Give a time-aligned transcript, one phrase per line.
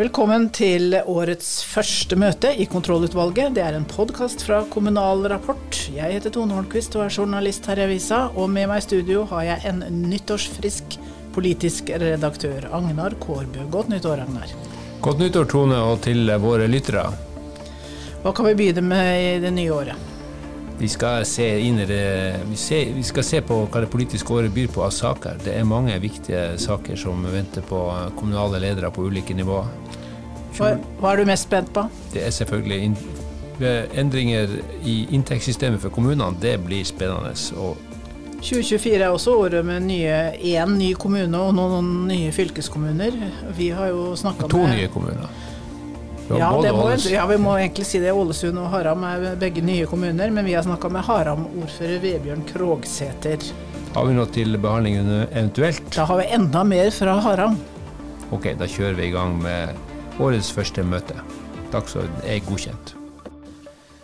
[0.00, 3.52] Velkommen til årets første møte i kontrollutvalget.
[3.58, 5.76] Det er en podkast fra Kommunal Rapport.
[5.92, 8.22] Jeg heter Tone Holmquist og er journalist her i avisa.
[8.32, 10.96] Og med meg i studio har jeg en nyttårsfrisk
[11.34, 13.66] politisk redaktør, Agnar Kårbø.
[13.74, 14.54] Godt nyttår, Agnar.
[15.04, 17.04] Godt nyttår, Tone, og til våre lyttere.
[18.24, 20.09] Hva kan vi begynne med i det nye året?
[20.80, 24.70] Vi skal, se innere, vi, se, vi skal se på hva det politiske året byr
[24.72, 25.42] på av saker.
[25.44, 27.82] Det er mange viktige saker som venter på
[28.16, 29.68] kommunale ledere på ulike nivåer.
[30.56, 30.70] Hva,
[31.02, 31.84] hva er du mest spent på?
[32.14, 32.96] Det er selvfølgelig in,
[34.00, 36.32] endringer i inntektssystemet for kommunene.
[36.40, 37.36] Det blir spennende.
[37.60, 37.76] Og
[38.40, 43.20] 2024 er også året med én ny kommune og noen nye fylkeskommuner.
[43.56, 45.28] Vi har jo snakka med To nye kommuner.
[46.38, 48.12] Ja, må, ja, vi må egentlig si det.
[48.14, 53.50] Ålesund og Haram er begge nye kommuner, men vi har snakka med Haram-ordfører Vebjørn Krogsæter.
[53.96, 55.82] Har vi noe til behandling eventuelt?
[55.96, 57.58] Da har vi enda mer fra Haram.
[58.30, 59.74] Ok, da kjører vi i gang med
[60.22, 61.18] årets første møte.
[61.74, 62.99] Dagsorden er godkjent.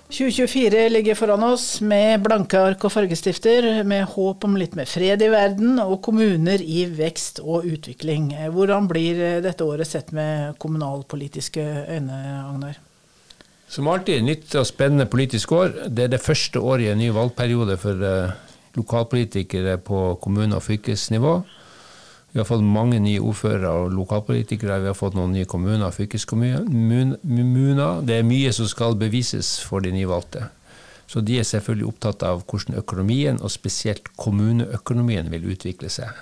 [0.07, 5.23] 2024 ligger foran oss med blanke ark og fargestifter, med håp om litt mer fred
[5.27, 8.29] i verden og kommuner i vekst og utvikling.
[8.55, 12.79] Hvordan blir dette året sett med kommunalpolitiske øyne, Agnar?
[13.67, 15.75] Som alltid nytt og spennende politisk år.
[15.91, 18.35] Det er det første året i en ny valgperiode for eh,
[18.79, 21.41] lokalpolitikere på kommune- og fylkesnivå.
[22.37, 24.83] Vi har fått mange nye ordførere og lokalpolitikere.
[24.83, 26.67] Vi har fått noen nye kommuner og fylkeskommuner.
[28.05, 30.43] Det er mye som skal bevises for de nyvalgte.
[31.09, 36.13] Så de er selvfølgelig opptatt av hvordan økonomien, og spesielt kommuneøkonomien, vil utvikle seg.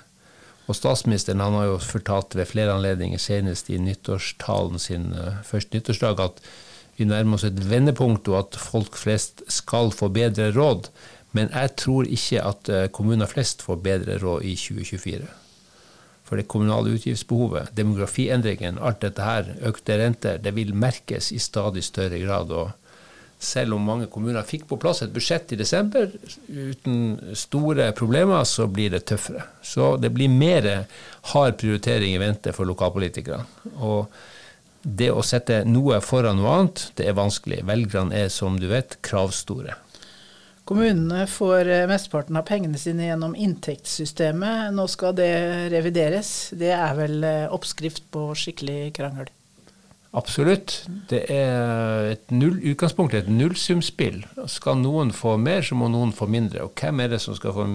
[0.71, 5.75] Og statsministeren han har jo fortalt ved flere anledninger, senest i nyttårstalen sin uh, første
[5.75, 6.43] nyttårsdag, at
[6.95, 10.93] vi nærmer oss et vendepunkt, og at folk flest skal få bedre råd.
[11.35, 15.41] Men jeg tror ikke at uh, kommuner flest får bedre råd i 2024
[16.25, 21.85] for det kommunale utgiftsbehovet, demografiendringen, alt dette her, økte renter, det vil merkes i stadig
[21.85, 22.51] større grad.
[22.51, 22.73] og
[23.39, 26.09] selv om mange kommuner fikk på plass et budsjett i desember
[26.47, 29.43] uten store problemer, så blir det tøffere.
[29.61, 30.87] Så det blir mer
[31.33, 33.45] hard prioritering i vente for lokalpolitikerne.
[33.83, 34.07] Og
[34.81, 37.63] det å sette noe foran noe annet, det er vanskelig.
[37.67, 39.75] Velgerne er, som du vet, kravstore.
[40.65, 44.73] Kommunene får eh, mesteparten av pengene sine gjennom inntektssystemet.
[44.73, 45.31] Nå skal det
[45.73, 46.31] revideres.
[46.57, 49.29] Det er vel eh, oppskrift på skikkelig krangel?
[50.17, 50.79] Absolutt.
[51.11, 54.23] Det er et null, utgangspunktet et nullsumspill.
[54.49, 56.65] Skal noen få mer, så må noen få mindre.
[56.65, 57.67] Og hvem er det som skal få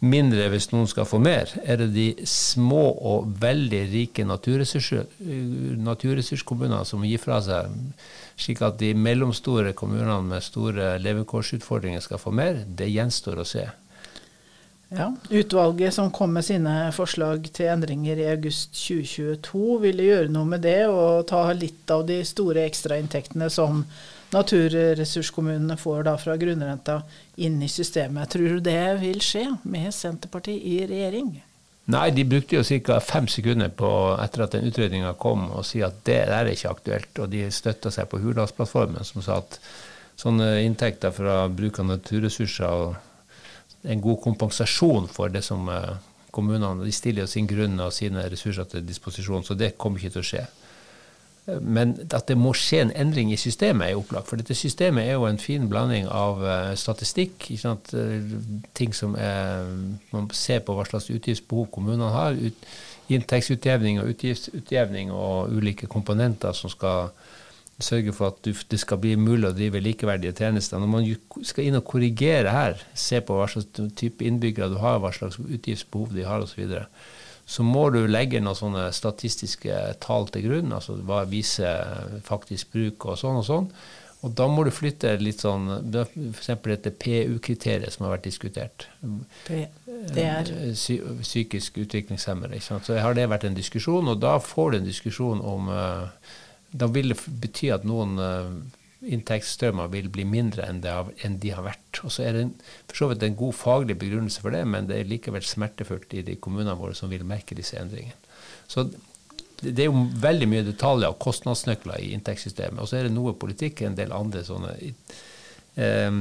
[0.00, 1.46] mindre hvis noen skal få mer?
[1.64, 7.64] Er det de små og veldig rike naturressurskommunene som gir fra seg
[8.36, 13.64] slik at de mellomstore kommunene med store levekårsutfordringer skal få mer, det gjenstår å se.
[14.94, 20.50] Ja, Utvalget som kom med sine forslag til endringer i august 2022, ville gjøre noe
[20.50, 23.82] med det og ta litt av de store ekstrainntektene som
[24.34, 27.00] naturressurskommunene får da fra grunnrenta
[27.36, 28.34] inn i systemet.
[28.34, 31.34] Tror du det vil skje med Senterpartiet i regjering?
[31.92, 32.96] Nei, de brukte jo ca.
[33.04, 33.88] fem sekunder på,
[34.22, 37.20] etter at den utredninga kom, å si at det der er ikke aktuelt.
[37.20, 39.58] Og de støtta seg på Hurdalsplattformen, som sa at
[40.16, 45.96] sånne inntekter fra bruk av naturressurser og en god kompensasjon for det som eh,
[46.32, 49.44] kommunene de stiller sin grunn og sine ressurser til disposisjon.
[49.44, 50.44] Så det kommer ikke til å skje.
[51.44, 54.30] Men at det må skje en endring i systemet, er opplagt.
[54.30, 58.32] For dette systemet er jo en fin blanding av uh, statistikk, uh,
[58.72, 59.68] ting som er
[60.14, 62.38] Man ser på hva slags utgiftsbehov kommunene har.
[62.40, 62.68] Ut,
[63.12, 67.10] inntektsutjevning og utgiftsutjevning og ulike komponenter som skal
[67.82, 70.80] sørge for at det skal bli mulig å drive likeverdige tjenester.
[70.80, 71.08] Når man
[71.44, 73.68] skal inn og korrigere her, se på hva slags
[73.98, 76.86] type innbyggere du har, hva slags utgiftsbehov de har osv., så, videre,
[77.46, 83.04] så må du legge noen sånne statistiske tall til grunn, altså hva viser faktisk bruk
[83.10, 83.68] og sånn og sånn.
[84.24, 86.48] Og da må du flytte litt sånn F.eks.
[86.64, 88.86] dette PU-kriteriet som har vært diskutert.
[89.44, 90.48] Det er?
[90.72, 92.62] Psy psykisk utviklingshemmede.
[92.64, 96.32] Så har det vært en diskusjon, og da får du en diskusjon om eh,
[96.74, 98.48] Da vil det bety at noen eh,
[99.04, 102.00] inntektsstrømmer vil bli mindre enn, har, enn, de har vært.
[102.06, 102.44] Og så er det
[102.88, 106.24] for så vidt en god faglig begrunnelse for det, men det er likevel smertefullt i
[106.26, 108.16] de kommunene våre som vil merke disse endringene.
[108.70, 108.88] Så
[109.64, 112.80] det er jo veldig mye detaljer og kostnadsnøkler i inntektssystemet.
[112.82, 116.18] Og så er det noe politikk, en del andre sånne eh,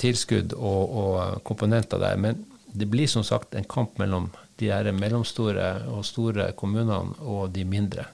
[0.00, 2.18] tilskudd og, og komponenter der.
[2.20, 7.50] Men det blir som sagt en kamp mellom de her mellomstore og store kommunene og
[7.54, 8.06] de mindre.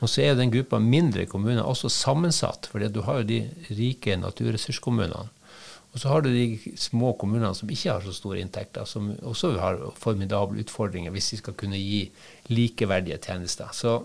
[0.00, 3.40] Og så er den gruppa mindre kommuner også sammensatt, for du har jo de
[3.72, 5.30] rike naturressurskommunene.
[5.94, 9.52] Og så har du de små kommunene som ikke har så store inntekter, som også
[9.62, 12.08] har formidable utfordringer hvis de skal kunne gi
[12.50, 13.70] likeverdige tjenester.
[13.72, 14.02] Så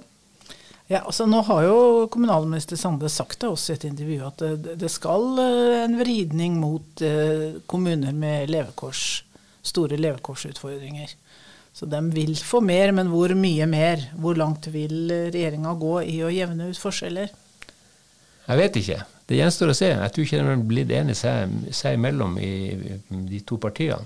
[0.90, 4.72] Ja, altså Nå har jo kommunalminister Sande sagt det også i et intervju at det,
[4.82, 9.22] det skal eh, en vridning mot eh, kommuner med levekors,
[9.62, 11.14] store levekårsutfordringer.
[11.74, 14.10] Så de vil få mer, men hvor mye mer?
[14.20, 17.32] Hvor langt vil regjeringa gå i å jevne ut forskjeller?
[18.50, 19.00] Jeg vet ikke.
[19.30, 19.92] Det gjenstår å se.
[19.94, 22.52] Jeg tror ikke de har blitt enige seg, seg imellom i
[23.30, 24.02] de to partiene.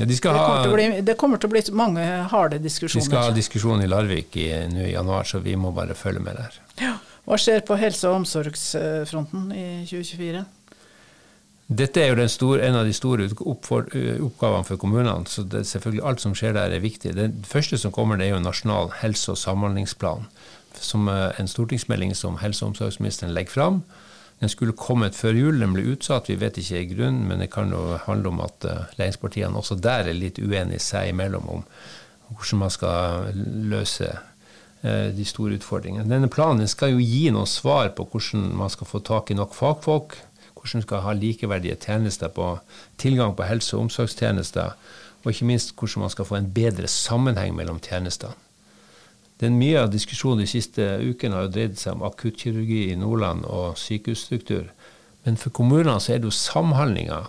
[0.00, 3.04] ja, de det, kommer bli, det, kommer til å bli mange harde diskusjoner.
[3.04, 6.24] Vi skal ha diskusjon i Larvik i, nå i januar, så vi må bare følge
[6.26, 6.58] med der.
[6.82, 6.96] Ja.
[7.28, 10.42] Hva skjer på helse- og omsorgsfronten i 2024?
[11.68, 16.22] Dette er jo store, en av de store oppgavene for kommunene, så det, selvfølgelig alt
[16.24, 17.12] som skjer der er viktig.
[17.12, 20.24] Det første som kommer, det er jo Nasjonal helse- og samhandlingsplan
[20.80, 23.82] som en stortingsmelding som helse- og omsorgsministeren legger fram.
[24.40, 26.30] Den skulle kommet før jul, den ble utsatt.
[26.30, 29.76] Vi vet ikke i grunnen, men det kan jo handle om at uh, regjeringspartiene også
[29.82, 31.64] der er litt uenige seg imellom om
[32.28, 33.32] hvordan man skal
[33.68, 34.12] løse
[34.78, 36.06] de store utfordringene.
[36.06, 39.56] Denne planen skal jo gi noen svar på hvordan man skal få tak i nok
[39.56, 40.14] fagfolk,
[40.68, 42.58] hvordan man skal ha likeverdige tjenester på
[42.98, 44.76] tilgang på helse- og omsorgstjenester,
[45.24, 48.34] og ikke minst hvordan man skal få en bedre sammenheng mellom tjenestene.
[49.40, 53.44] Den Mye av diskusjonen de siste ukene har jo dreid seg om akuttkirurgi i Nordland
[53.46, 54.64] og sykehusstruktur.
[55.24, 57.20] Men for kommunene så er det jo samhandlinga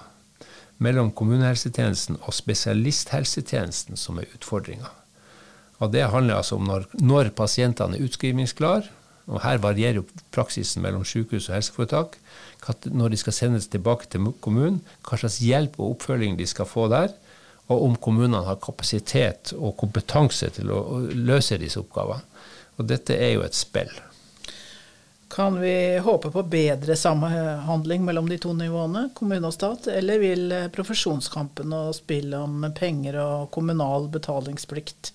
[0.81, 4.89] mellom kommunehelsetjenesten og spesialisthelsetjenesten som er utfordringa.
[5.79, 8.89] Og det handler altså om når, når pasientene er utskrivningsklare,
[9.29, 12.17] og her varierer jo praksisen mellom sykehus og helseforetak,
[12.89, 16.87] når de skal sendes tilbake til kommunen, hva slags hjelp og oppfølging de skal få
[16.91, 17.13] der,
[17.69, 20.81] og om kommunene har kapasitet og kompetanse til å
[21.13, 22.25] løse disse oppgavene.
[22.79, 23.91] Og dette er jo et spill.
[25.29, 30.55] Kan vi håpe på bedre samhandling mellom de to nivåene, kommune og stat, eller vil
[30.73, 35.11] profesjonskampen og spill om penger og kommunal betalingsplikt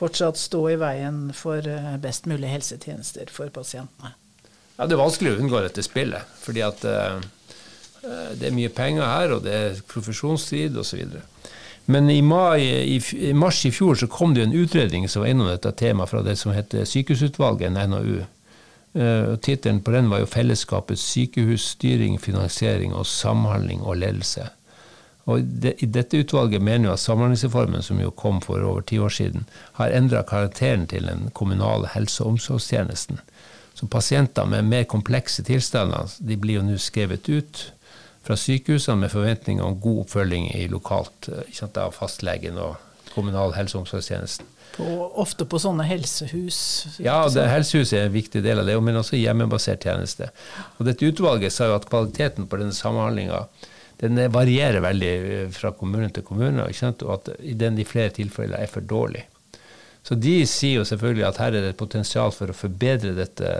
[0.00, 1.66] fortsatt stå i veien for
[2.00, 4.16] best mulig helsetjenester for pasientene?
[4.80, 7.20] Ja, Det er vanskelig å unngå dette spillet, fordi at uh,
[8.40, 11.18] det er mye penger her, og det er profesjonsstrid osv.
[11.90, 12.62] Men i, mai,
[12.96, 16.22] i, mars i fjor så kom det en utredning som var innom dette temaet fra
[16.24, 18.22] det som heter Sykehusutvalget, en NOU.
[18.96, 24.48] Uh, Tittelen på den var jo 'Fellesskapets sykehusstyring, finansiering og samhandling og ledelse'.
[25.30, 28.98] Og det, i Dette utvalget mener jo at Samhandlingsreformen, som jo kom for over ti
[28.98, 29.46] år siden,
[29.78, 33.20] har endra karakteren til den kommunale helse- og omsorgstjenesten.
[33.74, 37.62] Så pasienter med mer komplekse tilstander de blir jo nå skrevet ut
[38.26, 42.76] fra sykehusene med forventninger om god oppfølging i lokalt sant, av fastlegen og
[43.14, 44.46] kommunal helse- og omsorgstjenesten.
[44.76, 44.86] På,
[45.18, 46.60] ofte på sånne helsehus?
[47.02, 50.30] Ja, det, helsehus er en viktig del av det, men også hjemmebasert tjeneste.
[50.78, 53.46] Og Dette utvalget sa jo at kvaliteten på denne samhandlinga
[54.00, 58.70] den varierer veldig eh, fra kommune til kommune, og at den i flere tilfeller er
[58.70, 59.26] for dårlig.
[60.02, 63.50] Så de sier jo selvfølgelig at her er det et potensial for å forbedre dette,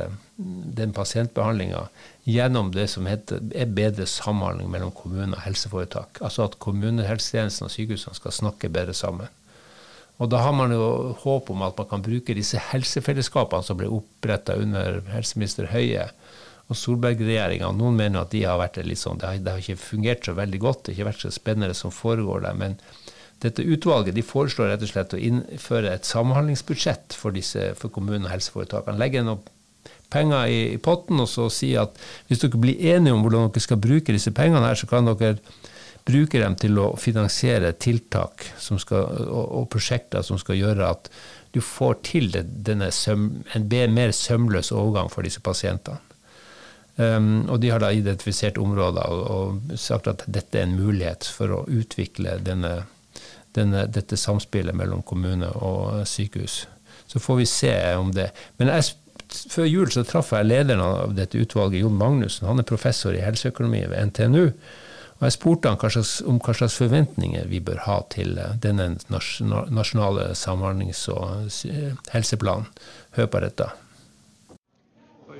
[0.81, 1.83] den pasientbehandlinga
[2.25, 6.23] gjennom det som heter, er bedre samhandling mellom kommune og helseforetak.
[6.25, 9.29] Altså at kommunehelsetjenesten og sykehusene skal snakke bedre sammen.
[10.21, 13.89] Og da har man jo håp om at man kan bruke disse helsefellesskapene som ble
[13.93, 16.09] oppretta under helseminister Høie
[16.71, 17.73] og Solberg-regjeringa.
[17.75, 20.37] Noen mener at de har vært litt sånn, det har, det har, ikke fungert så
[20.39, 22.61] veldig godt, det har ikke vært så spennende som foregår der.
[22.61, 22.79] men
[23.41, 28.29] dette utvalget de foreslår rett og slett å innføre et samhandlingsbudsjett for, disse, for kommunene
[28.29, 29.01] og helseforetakene.
[29.01, 29.41] Legge noen
[30.13, 31.97] penger i, i, potten og så si at
[32.29, 35.39] hvis dere blir enige om hvordan dere skal bruke disse pengene, her, så kan dere
[36.05, 41.11] bruke dem til å finansiere tiltak skal, og, og, prosjekter som skal gjøre at
[41.55, 46.10] du får til denne søm, en mer sømløs overgang for disse pasientene.
[47.01, 51.25] Um, og de har da identifisert områder og, og, sagt at dette er en mulighet
[51.33, 52.83] for å utvikle denne,
[53.57, 56.67] denne, dette samspillet mellom kommune og sykehus.
[57.09, 58.29] Så får vi se om det.
[58.61, 58.93] Men jeg,
[59.55, 62.51] før jul så traff jeg lederen av dette utvalget, Jon Magnussen.
[62.51, 64.45] Han er professor i helseøkonomi ved NTNU.
[65.21, 68.57] Og jeg spurte han hva slags, om hva slags forventninger vi bør ha til eh,
[68.61, 71.49] denne nasjonale samhandlings- og
[72.13, 72.69] helseplanen.
[73.17, 73.69] Hør på dette.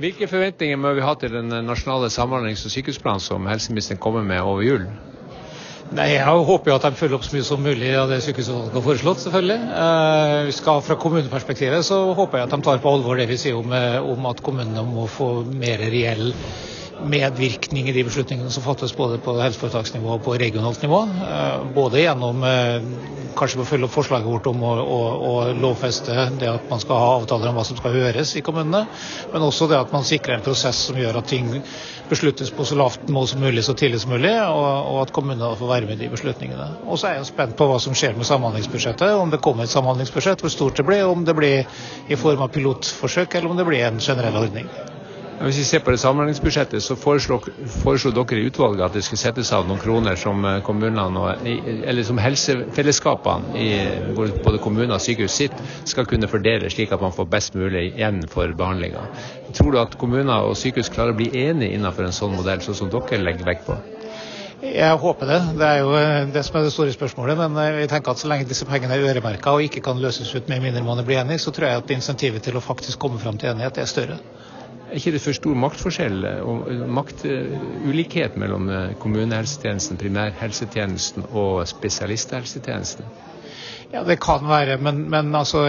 [0.01, 4.41] Hvilke forventninger må vi ha til den nasjonale samhandlings- og sykehusplanen som helseministeren kommer med
[4.41, 4.87] over jul?
[5.93, 8.79] Nei, Jeg håper jo at de følger opp så mye som mulig av det sykehusutvalget
[8.79, 9.21] har foreslått.
[9.21, 9.59] selvfølgelig.
[9.85, 13.59] Eh, skal Fra kommuneperspektivet så håper jeg at de tar på alvor det vi sier
[13.59, 16.33] om, eh, om at kommunene må få mer reell
[17.07, 21.01] medvirkning i de beslutningene som fattes både på helseforetaksnivå og på regionalt nivå.
[21.27, 22.89] Eh, både gjennom eh,
[23.39, 24.99] kanskje å følge opp forslaget vårt om å, å,
[25.31, 28.85] å, lovfeste det at man skal ha avtaler om hva som skal høres i kommunene,
[29.33, 31.51] men også det at man sikrer en prosess som gjør at ting
[32.11, 35.55] besluttes på så lavt mål som mulig, så tidlig som mulig, og, og at kommunene
[35.59, 36.69] får være med i de beslutningene.
[36.91, 39.75] Og så er jeg spent på hva som skjer med samhandlingsbudsjettet, om det kommer et
[39.75, 43.69] samhandlingsbudsjett, hvor stort det blir, om det blir i form av pilotforsøk eller om det
[43.71, 44.67] blir en generell ordning.
[45.41, 47.39] Hvis vi ser på det samhandlingsbudsjettet, så foreslo,
[48.13, 52.21] dere i utvalget at det skulle settes av noen kroner som kommunene og, eller som
[52.21, 53.71] helsefellesskapene i
[54.17, 58.21] både kommuner og sykehus sitt skal kunne fordele, slik at man får best mulig igjen
[58.29, 59.07] for behandlinga.
[59.57, 62.77] Tror du at kommuner og sykehus klarer å bli enige innenfor en sånn modell, sånn
[62.83, 63.79] som dere legger vekt på?
[64.61, 65.39] Jeg håper det.
[65.57, 67.39] Det er jo eh, det som er det store spørsmålet.
[67.41, 70.35] Men eh, jeg tenker at så lenge disse pengene er øremerka og ikke kan løses
[70.37, 73.17] ut med mindre man blir enig, så tror jeg at insentivet til å faktisk komme
[73.23, 74.21] fram til enighet er større.
[74.91, 83.07] Er ikke det for stor maktforskjell og maktulikhet mellom eh, kommunehelsetjenesten, primærhelsetjenesten og spesialisthelsetjenesten?
[83.93, 85.63] Ja, Det kan være, men, men altså,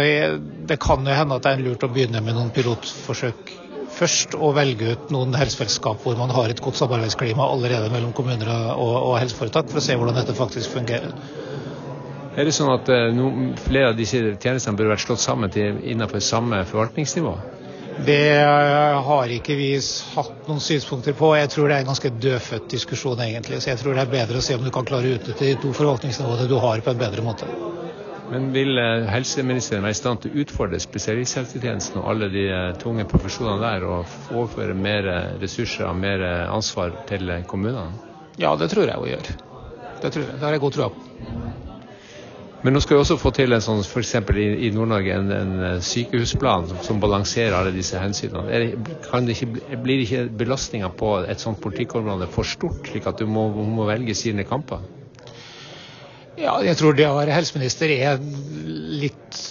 [0.69, 3.53] det kan jo hende at det er lurt å begynne med noen pilotforsøk
[3.93, 4.33] først.
[4.41, 8.97] Og velge ut noen helsefellesskap hvor man har et godt samarbeidsklima allerede mellom kommuner og,
[9.05, 11.13] og helseforetak, for å se hvordan dette faktisk fungerer.
[12.31, 13.31] Er det sånn at no,
[13.67, 17.35] flere av disse tjenestene burde vært slått sammen til, innenfor samme forvaltningsnivå?
[18.05, 18.39] Det
[19.05, 19.71] har ikke vi
[20.15, 21.33] hatt noen synspunkter på.
[21.37, 23.61] Jeg tror det er en ganske dødfødt diskusjon, egentlig.
[23.61, 25.59] Så jeg tror det er bedre å se om du kan klare å utnytte de
[25.61, 27.49] to forvaltningsnivåene du har, på en bedre måte.
[28.31, 32.69] Men vil eh, helseministeren være i stand til å utfordre spesialisthelsetjenesten og alle de eh,
[32.79, 37.91] tunge profesjonene der, og overføre mer eh, ressurser og mer ansvar til kommunene?
[38.39, 39.33] Ja, det tror jeg hun gjør.
[40.01, 40.37] Det, tror jeg.
[40.37, 41.70] det har jeg god tro på.
[42.61, 44.13] Men nå skal vi også få til en sånn, f.eks.
[44.37, 48.45] i, i Nord-Norge en, en, eh, sykehusplan som, som, balanserer alle disse hensynene.
[48.45, 53.25] Det, det ikke, blir ikke belastninga på et sånt politikkområde for stort, slik at du
[53.25, 54.85] må, må velge sine kamper?
[56.41, 59.41] Ja, jeg tror det å være helseminister er litt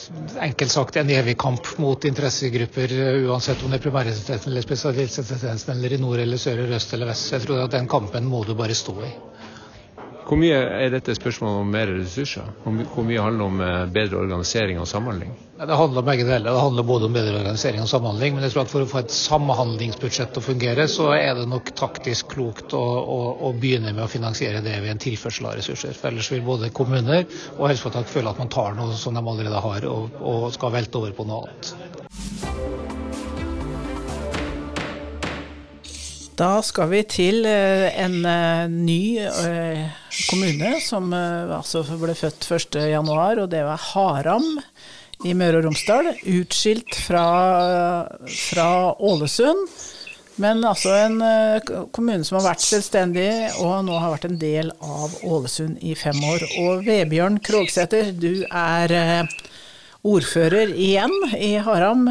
[0.41, 2.95] enkelt sagt en evig kamp mot interessegrupper,
[3.27, 7.11] uansett om det er primærhelsetjenesten eller spesialisthelsetjenesten eller i nord eller sør eller øst eller
[7.11, 7.35] vest.
[7.35, 9.13] Jeg tror at den kampen må du bare stå i.
[10.27, 12.51] Hvor mye er dette spørsmålet om mer ressurser?
[12.65, 15.33] Hvor mye handler om eh, bedre organisering og samhandling?
[15.61, 16.53] Det handler om begge deler.
[16.53, 18.35] Det handler både om bedre organisering og samhandling.
[18.35, 21.49] Men jeg tror at for å få et samhandlingsbudsjett til å fungere, så er det
[21.51, 25.59] nok taktisk klokt å, å, å begynne med å finansiere det ved en tilførsel av
[25.61, 25.97] ressurser.
[25.99, 27.27] For ellers vil både kommuner
[27.59, 31.03] og helseforetak føle at man tar noe som de allerede har, og, og skal velte
[31.03, 32.50] over på noe annet.
[36.41, 39.81] Da skal vi til eh, en eh, ny eh,
[40.31, 44.47] kommune som altså ble født 1.1, og det var Haram
[45.27, 46.15] i Møre og Romsdal.
[46.33, 47.27] Utskilt fra,
[48.25, 49.69] fra Ålesund.
[50.41, 51.19] Men altså en
[51.93, 53.29] kommune som har vært selvstendig,
[53.61, 56.47] og nå har vært en del av Ålesund i fem år.
[56.63, 59.29] Og Vebjørn Krogsæter, du er
[60.09, 62.09] ordfører igjen i Haram.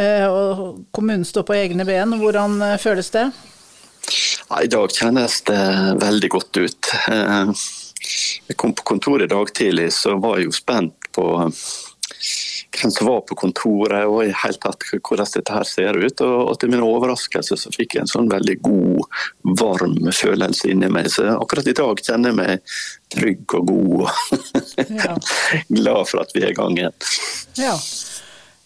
[0.00, 2.16] Eh, og kommunen står på egne ben.
[2.20, 3.26] Hvordan eh, føles det?
[4.48, 5.60] Ja, I dag kjennes det
[6.00, 6.92] veldig godt ut.
[7.12, 7.52] Eh,
[8.48, 11.26] jeg kom på kontoret i dag tidlig, så var jeg jo spent på
[12.70, 16.22] hvem som var på kontoret og i helt tatt hvordan dette her ser ut.
[16.24, 19.20] Og, til min overraskelse så fikk jeg en sånn veldig god,
[19.60, 21.10] varm følelse inni meg.
[21.12, 22.76] Så akkurat i dag kjenner jeg meg
[23.16, 24.08] trygg og god.
[24.90, 25.14] Ja.
[25.68, 26.94] Glad for at vi er i gang igjen.
[27.58, 27.74] Ja.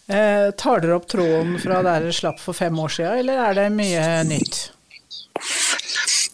[0.06, 3.56] Eh, tar dere opp tråden fra der dere slapp for fem år siden, eller er
[3.60, 4.60] det mye nytt?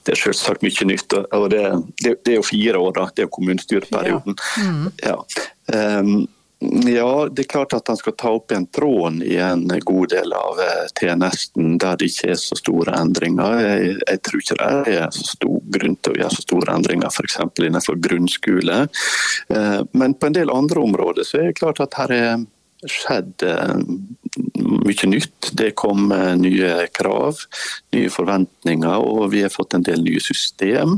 [0.05, 1.15] Det er selvsagt mye nytt.
[1.15, 1.63] og det,
[2.03, 3.07] det, det, er jo fire år, da.
[3.15, 4.37] Det er kommunestyreperioden.
[4.59, 4.67] Ja.
[4.67, 4.93] Mm.
[5.05, 5.17] ja.
[6.01, 6.29] Um,
[6.85, 10.35] Ja, det er klart at han skal ta opp igjen tråden i en god del
[10.37, 13.63] av eh, tjenesten der det ikke er så store endringer.
[13.65, 17.09] Jeg, jeg tror ikke det er så stor grunn til å gjøre så store endringer
[17.09, 17.39] f.eks.
[17.65, 18.77] innenfor grunnskole.
[19.57, 22.45] Eh, men på en del andre områder så er det klart at her er
[22.89, 23.45] skjedd
[24.71, 25.51] mye nytt.
[25.53, 27.37] Det kom eh, nye krav,
[27.93, 30.97] nye forventninger, og vi har fått en del nye system.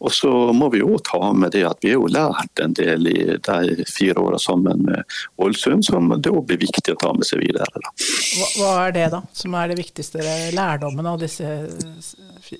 [0.00, 3.08] Og så må vi jo ta med det at vi har jo lært en del
[3.10, 7.28] i de fire åra sammen med Ålesund, som det òg blir viktig å ta med
[7.28, 7.68] seg videre.
[7.80, 11.56] Hva, hva, er det, da, som er det viktigste lærdommen av disse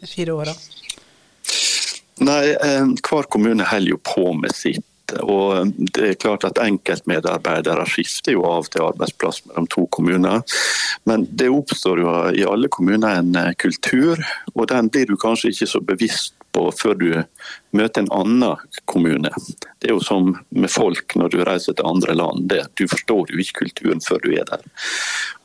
[0.09, 0.57] fire åra?
[2.25, 4.87] Nei, eh, Hver kommune holder jo på med sitt
[5.21, 10.43] og det er klart at Enkeltmedarbeidere skifter jo av til arbeidsplass mellom to kommuner.
[11.09, 14.23] Men det oppstår jo i alle kommuner en eh, kultur,
[14.55, 17.09] og den blir du kanskje ikke så bevisst på før du
[17.75, 19.31] møter en annen kommune.
[19.83, 22.47] Det er jo som med folk når du reiser til andre land.
[22.51, 22.63] Det.
[22.79, 24.63] Du forstår jo ikke kulturen før du er der.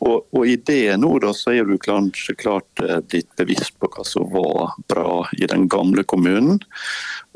[0.06, 4.06] Og, og i det nå da, så er du kanskje klart litt bevisst på hva
[4.08, 6.62] som var bra i den gamle kommunen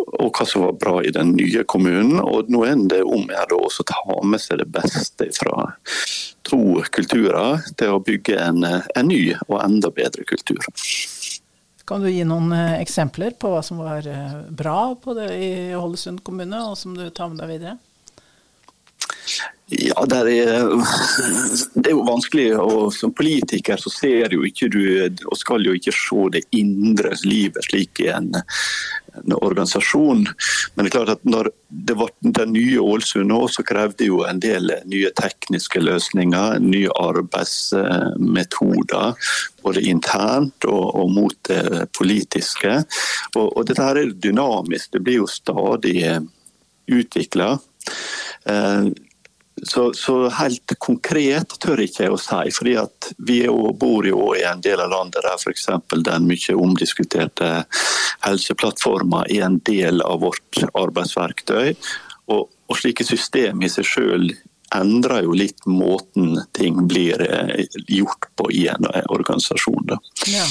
[0.03, 2.21] og hva som var bra i den nye kommunen.
[2.21, 5.67] Og nå er det om å ta med seg det beste fra
[6.47, 10.63] to kulturer til å bygge en, en ny og enda bedre kultur.
[11.85, 15.51] Kan du gi noen eh, eksempler på hva som var eh, bra på det i
[15.75, 17.75] Ålesund kommune, og som du tar med deg videre?
[19.71, 20.25] Ja, det er,
[21.73, 22.57] det er jo vanskelig.
[22.59, 27.11] og Som politiker så ser jo ikke du, og skal jo ikke se det indre
[27.23, 28.35] livet slik i en,
[29.15, 30.27] en organisasjon.
[30.75, 31.49] Men det er klart at når
[31.87, 36.89] det var den nye Ålesund nå, så krevde jo en del nye tekniske løsninger, nye
[36.99, 39.13] arbeidsmetoder.
[39.63, 42.83] Både internt og, og mot det politiske.
[43.37, 44.91] Og, og dette her er dynamisk.
[44.91, 46.19] Det blir jo stadig
[46.91, 47.63] utvikla.
[49.63, 52.51] Eh, så, så, helt konkret tør ikke jeg å si.
[52.55, 53.41] fordi at Vi
[53.79, 55.67] bor jo i en del av landet der f.eks.
[56.03, 57.51] den mye omdiskuterte
[58.23, 61.75] helseplattforma er en del av vårt arbeidsverktøy.
[62.31, 64.31] Og, og slike system i seg sjøl
[64.73, 69.83] endrer jo litt måten ting blir eh, gjort på i en organisasjon.
[69.91, 69.99] Da.
[70.31, 70.47] Ja.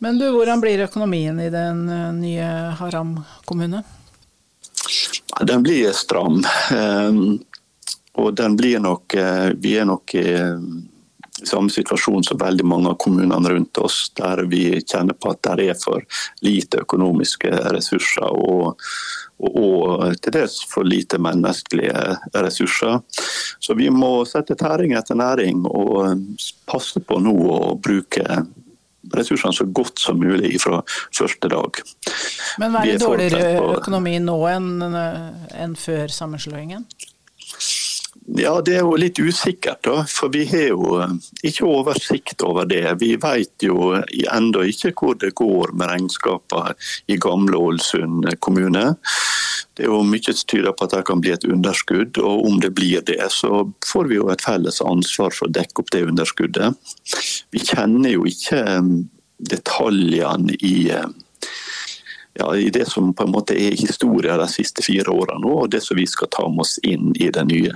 [0.00, 2.50] Men du, hvordan blir økonomien i den eh, nye
[2.80, 3.82] Haram kommune?
[5.46, 6.42] Den blir stram.
[6.72, 7.38] Um,
[8.18, 10.26] og den blir nok eh, Vi er nok i
[11.46, 15.70] samme situasjon som veldig mange av kommunene rundt oss, der vi kjenner på at det
[15.70, 16.04] er for
[16.44, 18.82] lite økonomiske ressurser og,
[19.40, 23.00] og, og til dels for lite menneskelige ressurser.
[23.58, 26.26] Så vi må sette tæring etter næring og
[26.68, 28.42] passe på nå å bruke
[29.16, 30.82] ressursene så godt som mulig fra
[31.16, 31.80] første dag.
[32.60, 34.84] Men hva er det dårligere økonomi nå enn,
[35.56, 36.84] enn før sammenslåingen?
[38.38, 41.14] Ja, Det er jo litt usikkert, da, for vi har jo eh,
[41.50, 42.84] ikke oversikt over det.
[43.00, 46.76] Vi vet jo ennå ikke hvor det går med regnskapene
[47.10, 48.92] i gamle Ålesund kommune.
[49.74, 52.60] Det er jo Mye som tyder på at det kan bli et underskudd, og om
[52.62, 56.04] det blir det, så får vi jo et felles ansvar for å dekke opp det
[56.12, 56.94] underskuddet.
[57.50, 58.94] Vi kjenner jo ikke eh,
[59.50, 61.10] detaljene i eh,
[62.40, 65.70] ja, i det som på en måte er historien de siste fire årene nå, og
[65.72, 67.74] det som vi skal ta med oss inn i det nye.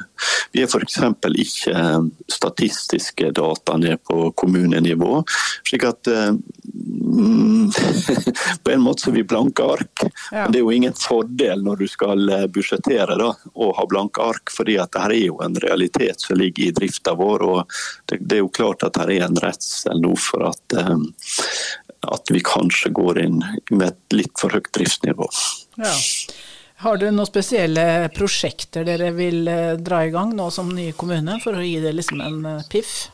[0.55, 1.01] Vi er f.eks.
[1.45, 2.01] ikke eh,
[2.33, 5.23] statistiske data ned på kommunenivå.
[5.69, 7.71] slik at mm,
[8.65, 10.05] På en måte så er vi blanke ark.
[10.33, 10.47] Ja.
[10.49, 14.53] Det er jo ingen fordel når du skal eh, budsjettere da, å ha blanke ark,
[14.55, 17.47] fordi at det her er jo en realitet som ligger i drifta vår.
[17.49, 17.77] og
[18.11, 21.09] det, det, er jo klart at det er en redsel nå for at um,
[22.07, 23.39] at vi kanskje går inn
[23.71, 25.29] med et litt for høyt driftsnivå.
[25.81, 25.95] Ja.
[26.85, 31.39] Har du noen spesielle prosjekter dere vil eh, dra i gang nå som nye kommune,
[31.41, 33.07] for å gi det liksom en eh, piff?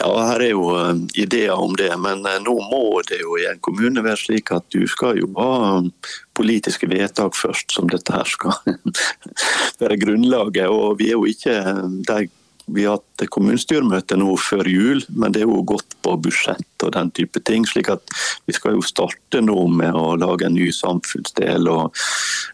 [0.00, 0.90] Ja, her er jo eh,
[1.22, 4.84] ideer om det, men nå må det jo i en kommune være slik at du
[4.90, 5.80] skal jo ha
[6.36, 8.58] politiske vedtak først, som dette her skal
[9.80, 10.66] være grunnlaget.
[10.68, 11.56] Og vi er jo ikke
[12.10, 12.26] de
[12.74, 16.92] vi har hatt kommunestyremøte nå før jul, men det er jo gått på budsjett og
[16.94, 17.66] den type ting.
[17.68, 18.02] slik at
[18.46, 21.96] Vi skal jo starte nå med å lage en ny samfunnsdel og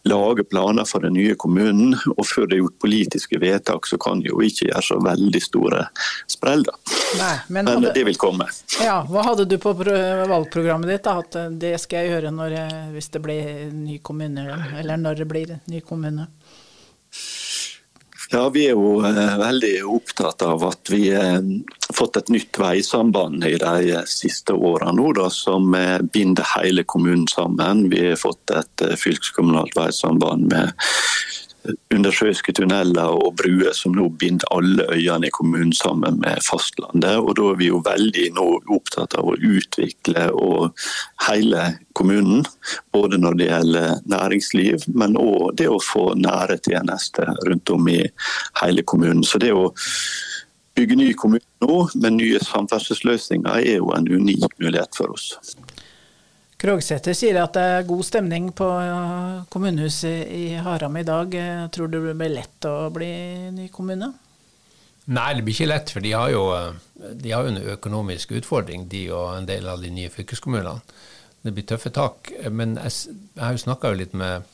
[0.05, 1.95] lage planer for den nye kommunen.
[2.17, 5.43] og Før det er gjort politiske vedtak, så kan det jo ikke gjøre så veldig
[5.43, 5.87] store
[6.27, 6.65] sprell.
[6.67, 6.75] da.
[7.21, 8.49] Nei, men, men hadde, det vil komme.
[8.83, 11.05] Ja, Hva hadde du på valgprogrammet ditt?
[11.07, 12.59] da, At det skal jeg gjøre når
[12.95, 14.47] hvis det blir ny kommune,
[14.79, 16.27] eller når det blir ny kommune?
[18.31, 21.51] Ja, Vi er jo eh, veldig opptatt av at vi har eh,
[21.95, 25.77] fått et nytt veisamband i de eh, siste da, som
[26.13, 27.87] binder hele kommunen sammen.
[27.91, 30.73] Vi har fått et fylkeskommunalt veisamband med
[31.95, 37.19] undersjøiske tunneler og bruer som nå binder alle øyene i kommunen sammen med fastlandet.
[37.21, 40.29] Og da er vi jo veldig nå opptatt av å utvikle
[41.27, 41.65] hele
[41.99, 42.45] kommunen.
[42.95, 48.03] Både når det gjelder næringsliv, men òg det å få nære tjenester rundt om i
[48.63, 49.25] hele kommunen.
[49.27, 49.71] Så det å
[50.77, 55.33] bygge ny kommune nå med nye samferdselsløsninger er jo en unik mulighet for oss.
[56.57, 58.67] Krogsæter sier at det er god stemning på
[59.53, 61.35] kommunehuset i Haram i dag.
[61.75, 63.11] Tror du det blir lett å bli
[63.53, 64.09] ny kommune?
[65.07, 66.47] Nei, det blir ikke lett, for de har jo,
[66.97, 70.81] de har jo en økonomisk utfordring, de og en del av de nye fylkeskommunene.
[71.47, 72.33] Det blir tøffe tak.
[72.51, 74.49] Men jeg, jeg har jo snakka litt med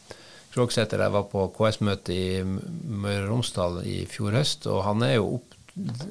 [0.52, 1.00] Krogsæter.
[1.00, 5.38] Jeg var på KS-møte i Møre og Romsdal i fjor høst, og han er jo
[5.38, 5.56] opp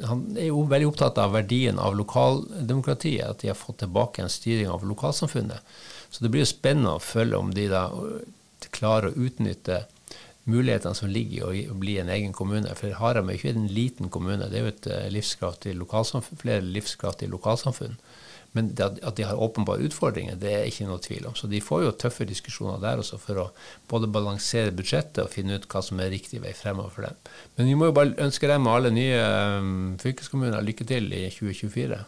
[0.10, 4.32] han er jo veldig opptatt av verdien av lokaldemokratiet, at de har fått tilbake en
[4.32, 5.62] styring av lokalsamfunnet.
[6.10, 7.86] Så det blir jo spennende å følge om de da
[8.74, 9.84] klarer å utnytte
[10.50, 12.74] mulighetene som ligger i å bli en egen kommune.
[12.78, 16.42] For Haram er jo ikke en liten kommune, det er jo et eh, livskraftig lokalsamfunn,
[16.42, 18.00] flere livskraftige lokalsamfunn.
[18.58, 21.36] Men at de har åpenbare utfordringer, det er ikke noe tvil om.
[21.40, 23.48] Så de får jo tøffe diskusjoner der også for å
[23.92, 27.32] både balansere budsjettet og finne ut hva som er riktig vei fremover for dem.
[27.56, 29.24] Men vi må jo bare ønske dem og alle nye
[29.62, 32.04] um, fylkeskommuner lykke til i 2024.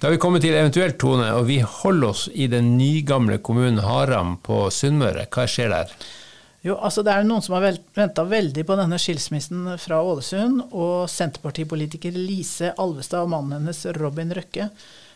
[0.00, 3.82] Da har vi kommet til eventuelt, Tone, og vi holder oss i den nygamle kommunen
[3.84, 5.26] Haram på Sunnmøre.
[5.28, 5.92] Hva skjer der?
[6.66, 10.66] Jo, altså Det er noen som har venta veldig på denne skilsmissen fra Ålesund.
[10.70, 14.68] Og Senterpartipolitiker Lise Alvestad og mannen hennes Robin Røkke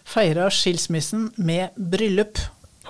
[0.05, 2.39] feira skilsmissen med bryllup.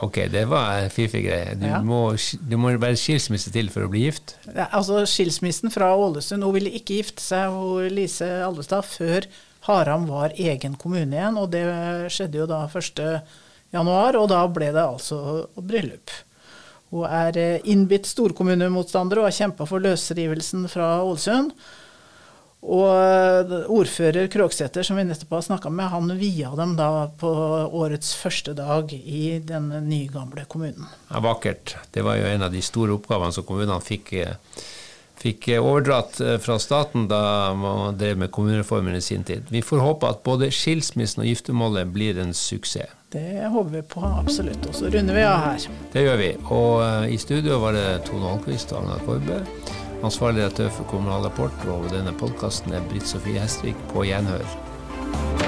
[0.02, 1.54] Ok, det var fiffig greie.
[1.54, 1.78] Du, ja.
[1.82, 2.00] må,
[2.42, 4.34] du må være skilsmisse til for å bli gift?
[4.50, 9.28] Ja, altså Skilsmissen fra Ålesund Hun ville ikke gifte seg, hun, Lise Alvestad, før
[9.68, 11.38] Haram var egen kommune igjen.
[11.38, 11.62] Og det
[12.12, 13.22] skjedde jo da 1.1,
[14.18, 15.20] og da ble det altså
[15.54, 16.10] bryllup.
[16.92, 21.54] Hun er eh, innbitt storkommunemotstander og har kjempa for løsrivelsen fra Ålesund.
[22.64, 27.28] Og eh, ordfører Krogsæter, som vi nettopp har snakka med, han via dem da på
[27.76, 30.88] årets første dag i den nygamle kommunen.
[31.10, 31.76] Ja, vakkert.
[31.92, 34.62] Det var jo en av de store oppgavene som kommunene fikk, eh,
[35.24, 39.48] fikk overdratt fra staten da man drev med kommunereformen i sin tid.
[39.48, 42.92] Vi får håpe at både skilsmissen og giftermålet blir en suksess.
[43.14, 44.66] Det håper vi på, absolutt.
[44.66, 45.66] Og så runder vi av her.
[45.92, 46.30] Det gjør vi.
[46.50, 49.38] Og uh, i studio var det Tone Holmquist og Agnar Korbe.
[50.02, 55.43] Ansvarlig redaktør for Kommunal Rapport, og denne podkasten er Britt Sofie Hestvik på gjenhør.